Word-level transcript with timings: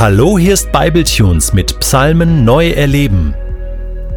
Hallo, 0.00 0.38
hier 0.38 0.54
ist 0.54 0.70
Bibletunes 0.70 1.52
mit 1.52 1.80
Psalmen 1.80 2.44
neu 2.44 2.70
erleben. 2.70 3.34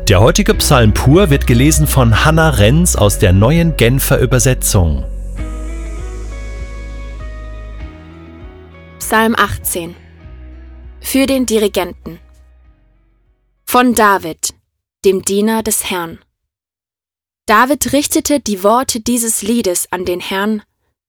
Der 0.08 0.22
heutige 0.22 0.54
Psalm 0.54 0.94
pur 0.94 1.32
wird 1.32 1.48
gelesen 1.48 1.88
von 1.88 2.24
Hannah 2.24 2.52
Renz 2.52 2.96
aus 2.96 3.18
der 3.18 3.34
neuen 3.34 3.76
Genfer 3.78 4.20
Übersetzung. 4.20 5.04
Psalm 9.00 9.34
18 9.36 9.96
Für 11.00 11.26
den 11.26 11.48
Dirigenten 11.48 12.20
Von 13.66 13.96
David, 13.96 14.54
dem 15.04 15.24
Diener 15.24 15.64
des 15.64 15.90
Herrn. 15.90 16.20
David 17.48 17.92
richtete 17.92 18.40
die 18.40 18.64
Worte 18.64 19.00
dieses 19.00 19.42
Liedes 19.42 19.92
an 19.92 20.06
den 20.06 20.20
Herrn, 20.20 20.62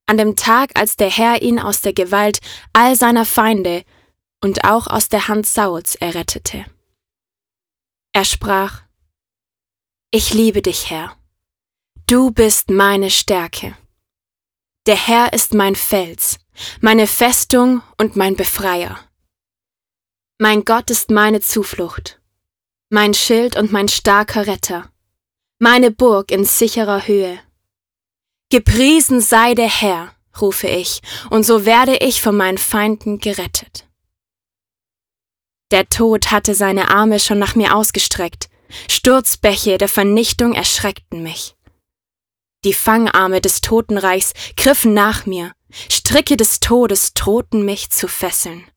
an 0.07 0.17
dem 0.17 0.35
Tag, 0.35 0.71
als 0.77 0.97
der 0.97 1.11
Herr 1.11 1.43
ihn 1.43 1.59
aus 1.59 1.83
der 1.83 1.93
Gewalt 1.93 2.39
all 2.73 2.97
seiner 2.97 3.27
Feinde 3.27 3.83
und 4.43 4.65
auch 4.65 4.87
aus 4.87 5.09
der 5.09 5.29
Hand 5.29 5.47
Sauls 5.47 5.95
errettete. 5.95 6.67
Er 8.13 8.25
sprach, 8.25 8.83
Ich 10.11 10.35
liebe 10.35 10.61
dich, 10.61 10.91
Herr. 10.91 11.17
Du 12.07 12.31
bist 12.31 12.69
meine 12.69 13.11
Stärke. 13.11 13.77
Der 14.87 14.97
Herr 14.97 15.33
ist 15.33 15.55
mein 15.55 15.77
Fels, 15.77 16.39
meine 16.81 17.07
Festung 17.07 17.83
und 17.99 18.17
mein 18.17 18.37
Befreier. 18.37 18.99
Mein 20.39 20.65
Gott 20.65 20.91
ist 20.91 21.11
meine 21.11 21.41
Zuflucht, 21.41 22.21
mein 22.91 23.15
Schild 23.15 23.57
und 23.57 23.71
mein 23.71 23.89
starker 23.89 24.49
Retter, 24.49 24.91
meine 25.61 25.93
Burg 25.93 26.33
in 26.33 26.45
sicherer 26.45 27.07
Höhe. 27.07 27.39
Gepriesen 28.51 29.21
sei 29.21 29.55
der 29.55 29.71
Herr, 29.71 30.15
rufe 30.41 30.67
ich, 30.67 31.01
und 31.31 31.45
so 31.45 31.65
werde 31.65 31.97
ich 31.99 32.21
von 32.21 32.37
meinen 32.37 32.59
Feinden 32.59 33.19
gerettet. 33.19 33.87
Der 35.73 35.89
Tod 35.89 36.31
hatte 36.31 36.55
seine 36.55 36.91
Arme 36.91 37.19
schon 37.19 37.39
nach 37.39 37.55
mir 37.55 37.75
ausgestreckt. 37.75 38.51
Sturzbäche 38.91 39.79
der 39.79 39.89
Vernichtung 39.89 40.53
erschreckten 40.53 41.23
mich. 41.23 41.57
Die 42.65 42.75
Fangarme 42.75 43.41
des 43.41 43.63
Totenreichs 43.63 44.35
griffen 44.57 44.93
nach 44.93 45.25
mir, 45.25 45.53
Stricke 45.91 46.37
des 46.37 46.61
Todes 46.61 47.15
drohten 47.15 47.65
mich 47.65 47.91
zu 47.91 48.07
fesseln. 48.07 48.71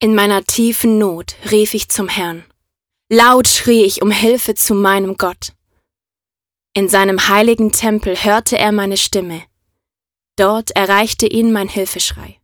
In 0.00 0.16
meiner 0.16 0.44
tiefen 0.44 0.98
Not 0.98 1.36
rief 1.52 1.72
ich 1.72 1.88
zum 1.88 2.08
Herrn. 2.08 2.44
Laut 3.08 3.46
schrie 3.46 3.84
ich 3.84 4.02
um 4.02 4.10
Hilfe 4.10 4.56
zu 4.56 4.74
meinem 4.74 5.16
Gott. 5.16 5.52
In 6.74 6.88
seinem 6.88 7.28
heiligen 7.28 7.70
Tempel 7.70 8.16
hörte 8.16 8.58
er 8.58 8.72
meine 8.72 8.96
Stimme. 8.96 9.44
Dort 10.36 10.72
erreichte 10.72 11.28
ihn 11.28 11.52
mein 11.52 11.68
Hilfeschrei. 11.68 12.40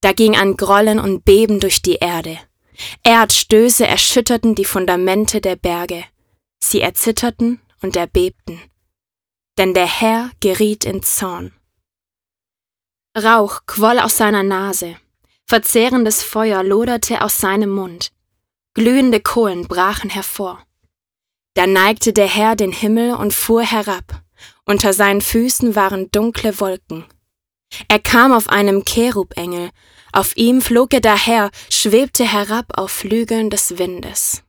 Da 0.00 0.12
ging 0.12 0.36
ein 0.36 0.56
Grollen 0.56 0.98
und 0.98 1.24
Beben 1.24 1.60
durch 1.60 1.82
die 1.82 1.96
Erde. 1.96 2.38
Erdstöße 3.02 3.86
erschütterten 3.86 4.54
die 4.54 4.64
Fundamente 4.64 5.40
der 5.40 5.56
Berge. 5.56 6.04
Sie 6.62 6.80
erzitterten 6.80 7.60
und 7.82 7.96
erbebten. 7.96 8.60
Denn 9.58 9.74
der 9.74 9.86
Herr 9.86 10.30
geriet 10.40 10.84
in 10.84 11.02
Zorn. 11.02 11.52
Rauch 13.16 13.62
quoll 13.66 13.98
aus 13.98 14.16
seiner 14.16 14.44
Nase, 14.44 14.96
verzehrendes 15.44 16.22
Feuer 16.22 16.62
loderte 16.62 17.22
aus 17.22 17.38
seinem 17.38 17.70
Mund, 17.70 18.12
glühende 18.74 19.20
Kohlen 19.20 19.66
brachen 19.66 20.10
hervor. 20.10 20.64
Da 21.54 21.66
neigte 21.66 22.12
der 22.12 22.28
Herr 22.28 22.54
den 22.54 22.70
Himmel 22.70 23.14
und 23.14 23.34
fuhr 23.34 23.62
herab, 23.62 24.22
unter 24.64 24.92
seinen 24.92 25.20
Füßen 25.20 25.74
waren 25.74 26.10
dunkle 26.12 26.60
Wolken. 26.60 27.04
Er 27.88 27.98
kam 27.98 28.32
auf 28.32 28.48
einem 28.48 28.84
Cherubengel, 28.84 29.70
auf 30.12 30.36
ihm 30.36 30.60
flog 30.60 30.94
er 30.94 31.00
daher, 31.00 31.50
schwebte 31.70 32.24
herab 32.24 32.78
auf 32.78 32.90
Flügeln 32.90 33.50
des 33.50 33.78
Windes. 33.78 34.42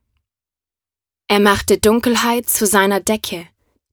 Er 1.28 1.38
machte 1.38 1.78
Dunkelheit 1.78 2.48
zu 2.48 2.66
seiner 2.66 3.00
Decke, 3.00 3.46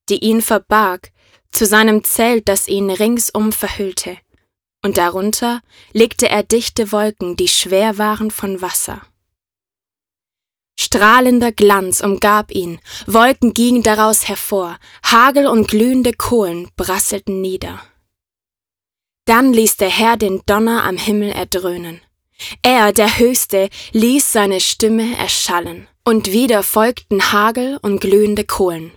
die 0.09 0.19
ihn 0.19 0.41
verbarg, 0.41 1.11
zu 1.51 1.65
seinem 1.65 2.03
Zelt, 2.03 2.47
das 2.47 2.67
ihn 2.67 2.89
ringsum 2.89 3.51
verhüllte, 3.51 4.17
und 4.83 4.97
darunter 4.97 5.61
legte 5.91 6.29
er 6.29 6.43
dichte 6.43 6.91
Wolken, 6.91 7.35
die 7.35 7.47
schwer 7.47 7.97
waren 7.97 8.31
von 8.31 8.61
Wasser. 8.61 9.01
Strahlender 10.79 11.51
Glanz 11.51 12.01
umgab 12.01 12.51
ihn, 12.51 12.79
Wolken 13.07 13.53
gingen 13.53 13.83
daraus 13.83 14.27
hervor, 14.27 14.77
Hagel 15.03 15.47
und 15.47 15.67
glühende 15.67 16.13
Kohlen 16.13 16.69
brasselten 16.75 17.41
nieder. 17.41 17.81
Dann 19.27 19.51
ließ 19.51 19.75
der 19.75 19.89
Herr 19.89 20.15
den 20.15 20.41
Donner 20.45 20.85
am 20.85 20.97
Himmel 20.97 21.31
erdröhnen. 21.31 22.01
Er, 22.61 22.93
der 22.93 23.19
Höchste, 23.19 23.69
ließ 23.91 24.31
seine 24.31 24.61
Stimme 24.61 25.17
erschallen, 25.17 25.89
und 26.05 26.31
wieder 26.31 26.63
folgten 26.63 27.33
Hagel 27.33 27.77
und 27.81 27.99
glühende 27.99 28.45
Kohlen. 28.45 28.93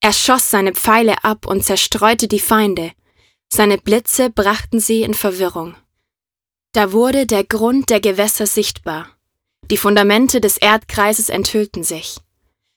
Er 0.00 0.12
schoss 0.12 0.48
seine 0.48 0.74
Pfeile 0.74 1.24
ab 1.24 1.46
und 1.46 1.64
zerstreute 1.64 2.28
die 2.28 2.38
Feinde, 2.38 2.92
seine 3.52 3.78
Blitze 3.78 4.30
brachten 4.30 4.78
sie 4.78 5.02
in 5.02 5.12
Verwirrung. 5.12 5.74
Da 6.72 6.92
wurde 6.92 7.26
der 7.26 7.42
Grund 7.42 7.90
der 7.90 8.00
Gewässer 8.00 8.46
sichtbar, 8.46 9.08
die 9.70 9.76
Fundamente 9.76 10.40
des 10.40 10.56
Erdkreises 10.56 11.28
enthüllten 11.28 11.82
sich. 11.82 12.16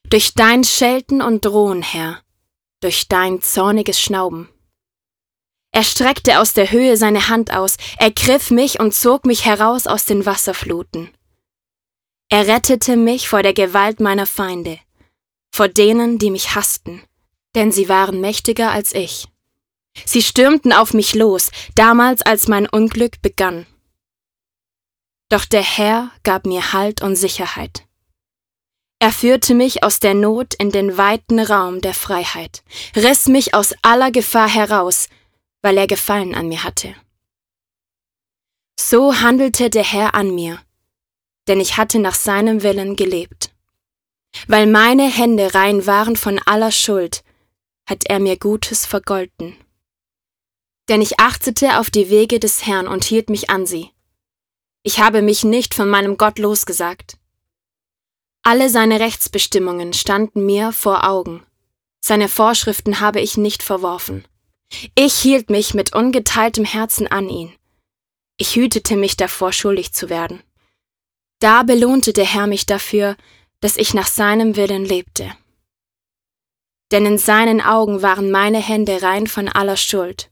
Durch 0.10 0.34
dein 0.34 0.64
Schelten 0.64 1.22
und 1.22 1.46
Drohen, 1.46 1.84
Herr, 1.84 2.22
durch 2.82 3.08
dein 3.08 3.42
zorniges 3.42 4.02
Schnauben. 4.02 4.50
Er 5.76 5.84
streckte 5.84 6.40
aus 6.40 6.54
der 6.54 6.72
Höhe 6.72 6.96
seine 6.96 7.28
Hand 7.28 7.52
aus, 7.52 7.76
ergriff 7.98 8.50
mich 8.50 8.80
und 8.80 8.96
zog 8.96 9.26
mich 9.26 9.44
heraus 9.44 9.88
aus 9.88 10.06
den 10.06 10.26
Wasserfluten. 10.26 11.10
Er 12.30 12.48
rettete 12.48 12.96
mich 12.96 13.28
vor 13.28 13.44
der 13.44 13.54
Gewalt 13.54 14.00
meiner 14.00 14.26
Feinde, 14.26 14.80
vor 15.54 15.68
denen, 15.68 16.18
die 16.18 16.32
mich 16.32 16.56
hassten, 16.56 17.04
denn 17.56 17.74
sie 17.74 17.90
waren 17.90 18.22
mächtiger 18.22 18.72
als 18.72 18.96
ich. 18.96 19.28
Sie 20.06 20.22
stürmten 20.22 20.72
auf 20.72 20.94
mich 20.94 21.14
los, 21.14 21.52
damals 21.76 22.22
als 22.22 22.48
mein 22.48 22.70
Unglück 22.70 23.22
begann. 23.22 23.66
Doch 25.28 25.44
der 25.44 25.64
Herr 25.64 26.10
gab 26.24 26.46
mir 26.46 26.72
Halt 26.72 27.02
und 27.02 27.18
Sicherheit. 27.18 27.84
Er 29.00 29.12
führte 29.12 29.54
mich 29.54 29.84
aus 29.84 30.00
der 30.00 30.14
Not 30.14 30.54
in 30.54 30.72
den 30.72 30.98
weiten 30.98 31.42
Raum 31.42 31.82
der 31.82 31.94
Freiheit, 31.94 32.64
riss 32.96 33.28
mich 33.28 33.54
aus 33.54 33.74
aller 33.82 34.12
Gefahr 34.12 34.48
heraus, 34.48 35.10
weil 35.66 35.80
er 35.80 35.88
Gefallen 35.88 36.36
an 36.36 36.48
mir 36.48 36.64
hatte. 36.64 36.94
So 38.80 39.20
handelte 39.20 39.72
der 39.72 39.84
Herr 39.84 40.14
an 40.14 40.36
mir, 40.36 40.60
denn 41.48 41.60
ich 41.60 41.76
hatte 41.76 41.98
nach 41.98 42.14
seinem 42.14 42.62
Willen 42.62 42.96
gelebt. 42.96 43.52
Weil 44.46 44.68
meine 44.68 45.10
Hände 45.10 45.56
rein 45.56 45.88
waren 45.88 46.18
von 46.18 46.38
aller 46.38 46.72
Schuld, 46.72 47.24
hat 47.90 48.04
er 48.06 48.20
mir 48.20 48.38
Gutes 48.38 48.86
vergolten. 48.86 49.58
Denn 50.88 51.02
ich 51.02 51.20
achtete 51.20 51.80
auf 51.80 51.90
die 51.90 52.12
Wege 52.12 52.40
des 52.40 52.68
Herrn 52.68 52.88
und 52.88 53.04
hielt 53.04 53.32
mich 53.32 53.50
an 53.50 53.66
sie. 53.66 53.90
Ich 54.84 55.00
habe 55.00 55.24
mich 55.24 55.44
nicht 55.44 55.74
von 55.74 55.90
meinem 55.90 56.18
Gott 56.18 56.38
losgesagt. 56.38 57.18
Alle 58.44 58.70
seine 58.70 59.00
Rechtsbestimmungen 59.00 59.94
standen 59.94 60.46
mir 60.46 60.72
vor 60.72 61.10
Augen. 61.10 61.44
Seine 62.02 62.30
Vorschriften 62.30 63.00
habe 63.00 63.20
ich 63.20 63.36
nicht 63.36 63.64
verworfen. 63.64 64.28
Ich 64.96 65.16
hielt 65.16 65.50
mich 65.50 65.74
mit 65.74 65.94
ungeteiltem 65.94 66.66
Herzen 66.66 67.08
an 67.08 67.30
ihn. 67.30 67.54
Ich 68.38 68.56
hütete 68.56 68.96
mich 68.96 69.18
davor, 69.18 69.54
schuldig 69.54 69.94
zu 69.94 70.10
werden. 70.10 70.44
Da 71.40 71.64
belohnte 71.64 72.14
der 72.14 72.26
Herr 72.26 72.48
mich 72.48 72.66
dafür, 72.66 73.16
dass 73.62 73.78
ich 73.78 73.94
nach 73.94 74.08
seinem 74.08 74.56
Willen 74.56 74.86
lebte. 74.86 75.36
Denn 76.92 77.06
in 77.06 77.18
seinen 77.18 77.62
Augen 77.62 78.02
waren 78.02 78.32
meine 78.32 78.60
Hände 78.60 79.02
rein 79.02 79.28
von 79.28 79.48
aller 79.48 79.78
Schuld. 79.78 80.32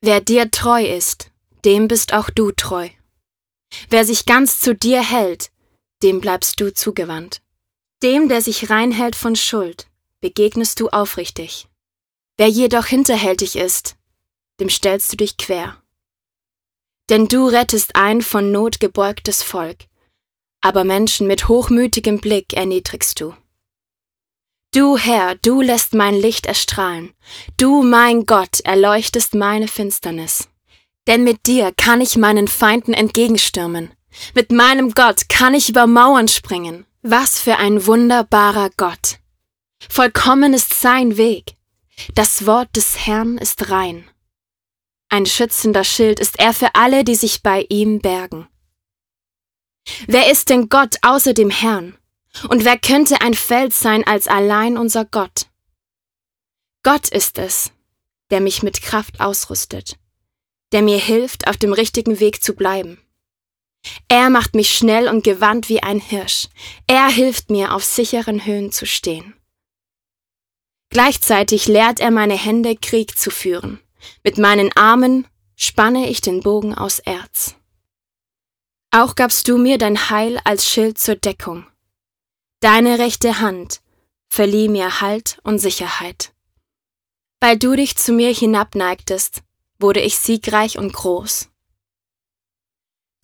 Wer 0.00 0.20
dir 0.20 0.50
treu 0.50 0.84
ist, 0.84 1.30
dem 1.64 1.88
bist 1.88 2.12
auch 2.12 2.28
du 2.30 2.50
treu. 2.50 2.88
Wer 3.88 4.04
sich 4.04 4.26
ganz 4.26 4.60
zu 4.60 4.74
dir 4.74 5.02
hält, 5.02 5.50
dem 6.02 6.20
bleibst 6.20 6.60
du 6.60 6.74
zugewandt. 6.74 7.40
Dem, 8.02 8.28
der 8.28 8.42
sich 8.42 8.68
rein 8.68 8.90
hält 8.90 9.14
von 9.14 9.36
Schuld, 9.36 9.86
begegnest 10.20 10.80
du 10.80 10.88
aufrichtig. 10.88 11.68
Wer 12.36 12.48
jedoch 12.48 12.86
hinterhältig 12.86 13.56
ist, 13.56 13.96
dem 14.60 14.68
stellst 14.68 15.12
du 15.12 15.16
dich 15.16 15.36
quer. 15.36 15.82
Denn 17.10 17.28
du 17.28 17.46
rettest 17.46 17.96
ein 17.96 18.22
von 18.22 18.52
Not 18.52 18.80
gebeugtes 18.80 19.42
Volk, 19.42 19.84
aber 20.60 20.84
Menschen 20.84 21.26
mit 21.26 21.48
hochmütigem 21.48 22.20
Blick 22.20 22.52
erniedrigst 22.52 23.20
du. 23.20 23.34
Du 24.74 24.96
Herr, 24.96 25.34
du 25.34 25.60
lässt 25.60 25.92
mein 25.92 26.14
Licht 26.14 26.46
erstrahlen, 26.46 27.12
du 27.58 27.82
mein 27.82 28.24
Gott 28.24 28.60
erleuchtest 28.60 29.34
meine 29.34 29.68
Finsternis. 29.68 30.48
Denn 31.06 31.24
mit 31.24 31.46
dir 31.46 31.72
kann 31.76 32.00
ich 32.00 32.16
meinen 32.16 32.48
Feinden 32.48 32.94
entgegenstürmen, 32.94 33.92
mit 34.34 34.52
meinem 34.52 34.92
Gott 34.92 35.28
kann 35.28 35.54
ich 35.54 35.68
über 35.68 35.86
Mauern 35.86 36.28
springen. 36.28 36.86
Was 37.02 37.40
für 37.40 37.56
ein 37.56 37.86
wunderbarer 37.86 38.70
Gott. 38.76 39.18
Vollkommen 39.88 40.54
ist 40.54 40.80
sein 40.80 41.16
Weg, 41.16 41.56
das 42.14 42.46
Wort 42.46 42.74
des 42.76 43.06
Herrn 43.06 43.38
ist 43.38 43.70
rein. 43.70 44.08
Ein 45.08 45.26
schützender 45.26 45.84
Schild 45.84 46.20
ist 46.20 46.38
er 46.38 46.54
für 46.54 46.74
alle, 46.74 47.04
die 47.04 47.14
sich 47.14 47.42
bei 47.42 47.66
ihm 47.68 48.00
bergen. 48.00 48.48
Wer 50.06 50.30
ist 50.30 50.48
denn 50.48 50.68
Gott 50.68 50.96
außer 51.02 51.34
dem 51.34 51.50
Herrn? 51.50 51.98
Und 52.48 52.64
wer 52.64 52.78
könnte 52.78 53.20
ein 53.20 53.34
Feld 53.34 53.74
sein 53.74 54.06
als 54.06 54.26
allein 54.26 54.78
unser 54.78 55.04
Gott? 55.04 55.46
Gott 56.82 57.08
ist 57.08 57.38
es, 57.38 57.72
der 58.30 58.40
mich 58.40 58.62
mit 58.62 58.80
Kraft 58.80 59.20
ausrüstet, 59.20 59.98
der 60.72 60.82
mir 60.82 60.98
hilft, 60.98 61.46
auf 61.46 61.56
dem 61.56 61.72
richtigen 61.72 62.18
Weg 62.18 62.42
zu 62.42 62.54
bleiben. 62.54 62.98
Er 64.08 64.30
macht 64.30 64.54
mich 64.54 64.74
schnell 64.74 65.08
und 65.08 65.24
gewandt 65.24 65.68
wie 65.68 65.82
ein 65.82 66.00
Hirsch. 66.00 66.48
Er 66.86 67.08
hilft 67.08 67.50
mir, 67.50 67.74
auf 67.74 67.84
sicheren 67.84 68.46
Höhen 68.46 68.72
zu 68.72 68.86
stehen. 68.86 69.34
Gleichzeitig 70.92 71.68
lehrt 71.68 72.00
er 72.00 72.10
meine 72.10 72.36
Hände, 72.36 72.76
Krieg 72.76 73.16
zu 73.16 73.30
führen. 73.30 73.80
Mit 74.22 74.36
meinen 74.36 74.70
Armen 74.76 75.26
spanne 75.56 76.10
ich 76.10 76.20
den 76.20 76.40
Bogen 76.40 76.74
aus 76.74 76.98
Erz. 76.98 77.54
Auch 78.90 79.14
gabst 79.14 79.48
du 79.48 79.56
mir 79.56 79.78
dein 79.78 80.10
Heil 80.10 80.38
als 80.44 80.68
Schild 80.68 80.98
zur 80.98 81.16
Deckung. 81.16 81.66
Deine 82.60 82.98
rechte 82.98 83.40
Hand 83.40 83.80
verlieh 84.28 84.68
mir 84.68 85.00
Halt 85.00 85.38
und 85.44 85.60
Sicherheit. 85.60 86.34
Weil 87.40 87.58
du 87.58 87.74
dich 87.74 87.96
zu 87.96 88.12
mir 88.12 88.30
hinabneigtest, 88.30 89.42
wurde 89.78 90.00
ich 90.00 90.18
siegreich 90.18 90.76
und 90.76 90.92
groß. 90.92 91.48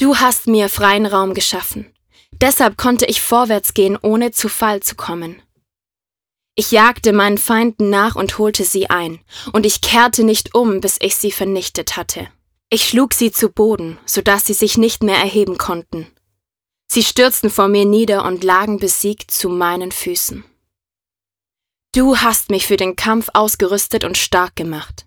Du 0.00 0.16
hast 0.16 0.46
mir 0.46 0.70
freien 0.70 1.04
Raum 1.04 1.34
geschaffen. 1.34 1.92
Deshalb 2.32 2.78
konnte 2.78 3.04
ich 3.04 3.20
vorwärts 3.20 3.74
gehen, 3.74 3.98
ohne 4.00 4.30
zu 4.30 4.48
Fall 4.48 4.80
zu 4.80 4.94
kommen. 4.94 5.42
Ich 6.58 6.72
jagte 6.72 7.12
meinen 7.12 7.38
Feinden 7.38 7.88
nach 7.88 8.16
und 8.16 8.36
holte 8.36 8.64
sie 8.64 8.90
ein, 8.90 9.20
und 9.52 9.64
ich 9.64 9.80
kehrte 9.80 10.24
nicht 10.24 10.56
um, 10.56 10.80
bis 10.80 10.96
ich 11.00 11.14
sie 11.14 11.30
vernichtet 11.30 11.96
hatte. 11.96 12.26
Ich 12.68 12.88
schlug 12.88 13.14
sie 13.14 13.30
zu 13.30 13.48
Boden, 13.48 13.96
so 14.06 14.22
dass 14.22 14.46
sie 14.46 14.54
sich 14.54 14.76
nicht 14.76 15.04
mehr 15.04 15.18
erheben 15.18 15.56
konnten. 15.56 16.08
Sie 16.90 17.04
stürzten 17.04 17.48
vor 17.48 17.68
mir 17.68 17.84
nieder 17.84 18.24
und 18.24 18.42
lagen 18.42 18.80
besiegt 18.80 19.30
zu 19.30 19.48
meinen 19.48 19.92
Füßen. 19.92 20.42
Du 21.94 22.16
hast 22.16 22.50
mich 22.50 22.66
für 22.66 22.76
den 22.76 22.96
Kampf 22.96 23.28
ausgerüstet 23.34 24.02
und 24.02 24.18
stark 24.18 24.56
gemacht. 24.56 25.06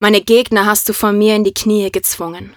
Meine 0.00 0.22
Gegner 0.22 0.64
hast 0.64 0.88
du 0.88 0.94
von 0.94 1.18
mir 1.18 1.36
in 1.36 1.44
die 1.44 1.52
Knie 1.52 1.92
gezwungen. 1.92 2.56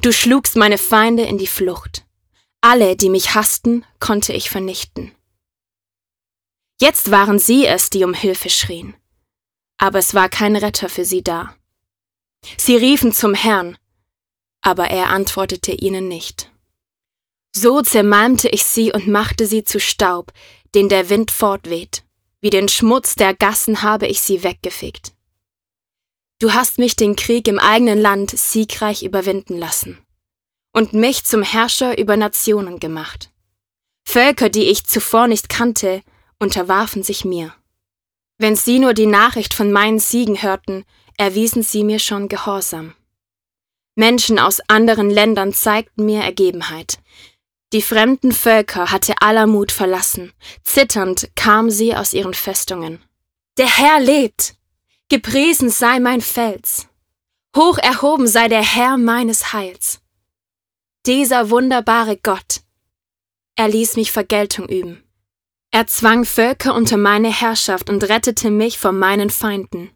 Du 0.00 0.12
schlugst 0.12 0.56
meine 0.56 0.78
Feinde 0.78 1.24
in 1.24 1.36
die 1.36 1.46
Flucht. 1.46 2.06
Alle, 2.62 2.96
die 2.96 3.10
mich 3.10 3.34
hassten, 3.34 3.84
konnte 4.00 4.32
ich 4.32 4.48
vernichten. 4.48 5.12
Jetzt 6.80 7.10
waren 7.10 7.38
sie 7.38 7.66
es, 7.66 7.90
die 7.90 8.04
um 8.04 8.14
Hilfe 8.14 8.50
schrien. 8.50 8.94
Aber 9.78 9.98
es 9.98 10.14
war 10.14 10.28
kein 10.28 10.56
Retter 10.56 10.88
für 10.88 11.04
sie 11.04 11.22
da. 11.22 11.54
Sie 12.56 12.76
riefen 12.76 13.12
zum 13.12 13.34
Herrn, 13.34 13.78
aber 14.60 14.88
er 14.88 15.10
antwortete 15.10 15.72
ihnen 15.72 16.08
nicht. 16.08 16.50
So 17.52 17.82
zermalmte 17.82 18.48
ich 18.48 18.64
sie 18.64 18.92
und 18.92 19.06
machte 19.06 19.46
sie 19.46 19.62
zu 19.62 19.78
Staub, 19.78 20.32
den 20.74 20.88
der 20.88 21.08
Wind 21.08 21.30
fortweht. 21.30 22.02
Wie 22.40 22.50
den 22.50 22.68
Schmutz 22.68 23.14
der 23.14 23.34
Gassen 23.34 23.82
habe 23.82 24.06
ich 24.06 24.20
sie 24.20 24.42
weggefegt. 24.42 25.12
Du 26.40 26.52
hast 26.52 26.78
mich 26.78 26.96
den 26.96 27.16
Krieg 27.16 27.48
im 27.48 27.58
eigenen 27.58 27.98
Land 27.98 28.30
siegreich 28.32 29.02
überwinden 29.02 29.56
lassen 29.56 29.98
und 30.72 30.92
mich 30.92 31.24
zum 31.24 31.42
Herrscher 31.42 31.96
über 31.96 32.16
Nationen 32.16 32.80
gemacht. 32.80 33.30
Völker, 34.04 34.50
die 34.50 34.64
ich 34.64 34.84
zuvor 34.84 35.28
nicht 35.28 35.48
kannte, 35.48 36.02
unterwarfen 36.44 37.02
sich 37.02 37.24
mir. 37.24 37.52
Wenn 38.38 38.54
sie 38.54 38.78
nur 38.78 38.94
die 38.94 39.06
Nachricht 39.06 39.54
von 39.54 39.72
meinen 39.72 39.98
Siegen 39.98 40.42
hörten, 40.42 40.84
erwiesen 41.16 41.62
sie 41.62 41.82
mir 41.84 41.98
schon 41.98 42.28
Gehorsam. 42.28 42.94
Menschen 43.96 44.38
aus 44.38 44.60
anderen 44.68 45.08
Ländern 45.08 45.52
zeigten 45.52 46.04
mir 46.04 46.20
Ergebenheit. 46.22 46.98
Die 47.72 47.82
fremden 47.82 48.32
Völker 48.32 48.90
hatte 48.90 49.14
aller 49.20 49.46
Mut 49.46 49.72
verlassen, 49.72 50.32
zitternd 50.62 51.30
kamen 51.34 51.70
sie 51.70 51.94
aus 51.94 52.12
ihren 52.12 52.34
Festungen. 52.34 53.02
Der 53.56 53.68
Herr 53.78 54.00
lebt, 54.00 54.54
Gepriesen 55.08 55.70
sei 55.70 55.98
mein 56.00 56.20
Fels, 56.20 56.88
hoch 57.56 57.78
erhoben 57.78 58.26
sei 58.26 58.48
der 58.48 58.62
Herr 58.62 58.96
meines 58.96 59.52
Heils. 59.52 60.00
Dieser 61.06 61.50
wunderbare 61.50 62.16
Gott, 62.16 62.62
er 63.56 63.68
ließ 63.68 63.96
mich 63.96 64.10
Vergeltung 64.10 64.68
üben. 64.68 65.03
Er 65.74 65.88
zwang 65.88 66.24
Völker 66.24 66.72
unter 66.72 66.96
meine 66.96 67.32
Herrschaft 67.32 67.90
und 67.90 68.08
rettete 68.08 68.52
mich 68.52 68.78
vor 68.78 68.92
meinen 68.92 69.28
Feinden. 69.28 69.90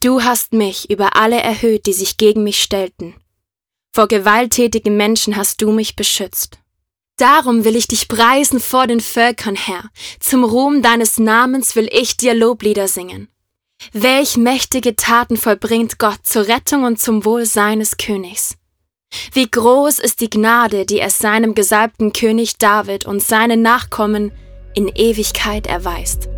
Du 0.00 0.22
hast 0.22 0.52
mich 0.52 0.90
über 0.90 1.16
alle 1.16 1.40
erhöht, 1.40 1.86
die 1.86 1.94
sich 1.94 2.18
gegen 2.18 2.44
mich 2.44 2.62
stellten. 2.62 3.14
Vor 3.94 4.08
gewalttätigen 4.08 4.94
Menschen 4.94 5.36
hast 5.36 5.62
du 5.62 5.72
mich 5.72 5.96
beschützt. 5.96 6.58
Darum 7.16 7.64
will 7.64 7.76
ich 7.76 7.88
dich 7.88 8.08
preisen 8.08 8.60
vor 8.60 8.86
den 8.86 9.00
Völkern, 9.00 9.56
Herr. 9.56 9.84
Zum 10.20 10.44
Ruhm 10.44 10.82
deines 10.82 11.16
Namens 11.16 11.74
will 11.74 11.88
ich 11.90 12.18
dir 12.18 12.34
Loblieder 12.34 12.88
singen. 12.88 13.28
Welch 13.94 14.36
mächtige 14.36 14.96
Taten 14.96 15.38
vollbringt 15.38 15.98
Gott 15.98 16.26
zur 16.26 16.46
Rettung 16.46 16.84
und 16.84 17.00
zum 17.00 17.24
Wohl 17.24 17.46
seines 17.46 17.96
Königs. 17.96 18.58
Wie 19.32 19.50
groß 19.50 19.98
ist 19.98 20.20
die 20.20 20.28
Gnade, 20.28 20.84
die 20.84 20.98
er 20.98 21.08
seinem 21.08 21.54
gesalbten 21.54 22.12
König 22.12 22.58
David 22.58 23.06
und 23.06 23.22
seinen 23.22 23.62
Nachkommen 23.62 24.30
in 24.78 24.92
Ewigkeit 24.94 25.66
erweist. 25.66 26.28